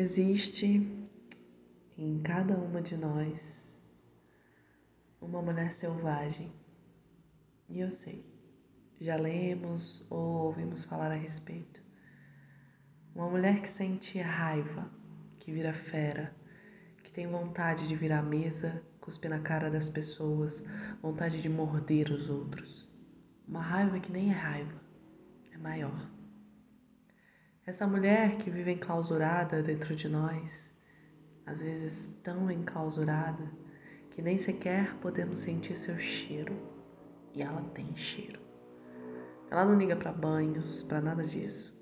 [0.00, 0.88] Existe
[1.98, 3.76] em cada uma de nós
[5.20, 6.52] uma mulher selvagem.
[7.68, 8.24] E eu sei,
[9.00, 11.82] já lemos ou ouvimos falar a respeito.
[13.12, 14.88] Uma mulher que sente raiva,
[15.40, 16.32] que vira fera,
[17.02, 20.62] que tem vontade de virar mesa, cuspir na cara das pessoas,
[21.02, 22.88] vontade de morder os outros.
[23.48, 24.80] Uma raiva que nem é raiva,
[25.50, 26.17] é maior.
[27.68, 30.72] Essa mulher que vive enclausurada dentro de nós,
[31.44, 33.46] às vezes tão enclausurada
[34.10, 36.56] que nem sequer podemos sentir seu cheiro.
[37.34, 38.40] E ela tem cheiro.
[39.50, 41.78] Ela não liga para banhos, para nada disso.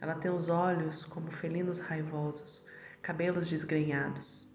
[0.00, 2.66] Ela tem os olhos como felinos raivosos,
[3.00, 4.50] cabelos desgrenhados.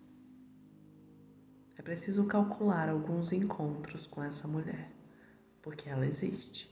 [1.78, 4.92] É preciso calcular alguns encontros com essa mulher,
[5.62, 6.70] porque ela existe.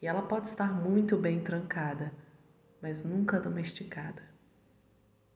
[0.00, 2.10] E ela pode estar muito bem trancada
[2.80, 4.22] mas nunca domesticada.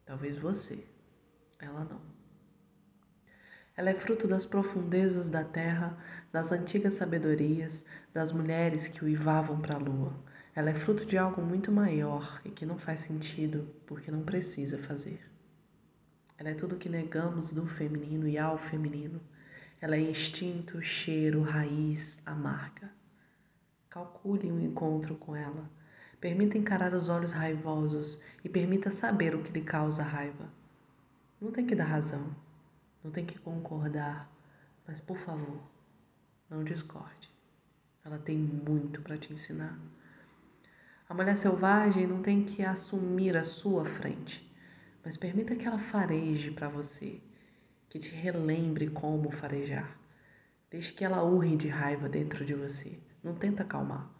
[0.04, 0.84] Talvez você,
[1.58, 2.00] ela não.
[3.76, 5.96] Ela é fruto das profundezas da terra,
[6.32, 10.12] das antigas sabedorias, das mulheres que uivavam para a lua.
[10.54, 14.76] Ela é fruto de algo muito maior e que não faz sentido porque não precisa
[14.78, 15.20] fazer.
[16.36, 19.20] Ela é tudo que negamos do feminino e ao feminino.
[19.80, 22.90] Ela é instinto, cheiro, raiz, amarga.
[23.88, 25.70] Calcule um encontro com ela
[26.20, 30.48] Permita encarar os olhos raivosos e permita saber o que lhe causa raiva.
[31.40, 32.36] Não tem que dar razão,
[33.02, 34.30] não tem que concordar,
[34.86, 35.58] mas por favor,
[36.50, 37.30] não discorde.
[38.04, 39.78] Ela tem muito para te ensinar.
[41.08, 44.46] A mulher selvagem não tem que assumir a sua frente,
[45.02, 47.18] mas permita que ela fareje para você,
[47.88, 49.98] que te relembre como farejar.
[50.70, 52.98] Deixe que ela urre de raiva dentro de você.
[53.24, 54.19] Não tenta acalmar.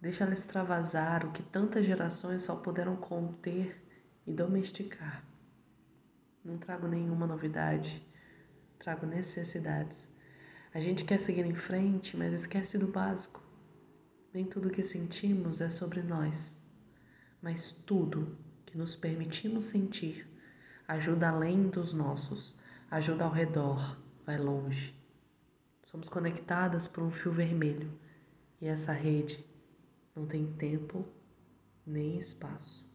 [0.00, 3.84] Deixa ela extravasar o que tantas gerações só puderam conter
[4.26, 5.22] e domesticar.
[6.42, 8.02] Não trago nenhuma novidade,
[8.78, 10.08] trago necessidades.
[10.72, 13.42] A gente quer seguir em frente, mas esquece do básico.
[14.32, 16.58] Nem tudo que sentimos é sobre nós,
[17.42, 20.26] mas tudo que nos permitimos sentir
[20.88, 22.56] ajuda além dos nossos,
[22.90, 24.94] ajuda ao redor, vai longe.
[25.82, 27.92] Somos conectadas por um fio vermelho
[28.60, 29.49] e essa rede
[30.14, 31.04] não tem tempo
[31.86, 32.89] nem espaço.